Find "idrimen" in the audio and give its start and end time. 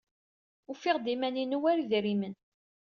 1.79-2.35